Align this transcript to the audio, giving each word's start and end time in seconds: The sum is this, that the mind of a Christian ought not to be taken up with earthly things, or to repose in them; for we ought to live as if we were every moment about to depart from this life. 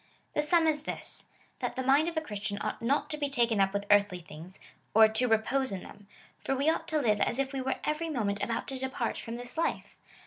The 0.33 0.41
sum 0.41 0.65
is 0.65 0.81
this, 0.81 1.27
that 1.59 1.75
the 1.75 1.83
mind 1.83 2.07
of 2.07 2.17
a 2.17 2.21
Christian 2.21 2.57
ought 2.59 2.81
not 2.81 3.07
to 3.11 3.17
be 3.19 3.29
taken 3.29 3.61
up 3.61 3.71
with 3.71 3.85
earthly 3.91 4.17
things, 4.17 4.59
or 4.95 5.07
to 5.07 5.27
repose 5.27 5.71
in 5.71 5.83
them; 5.83 6.07
for 6.39 6.55
we 6.55 6.67
ought 6.71 6.87
to 6.87 6.99
live 6.99 7.21
as 7.21 7.37
if 7.37 7.53
we 7.53 7.61
were 7.61 7.75
every 7.83 8.09
moment 8.09 8.41
about 8.41 8.67
to 8.69 8.79
depart 8.79 9.15
from 9.19 9.35
this 9.35 9.59
life. 9.59 9.97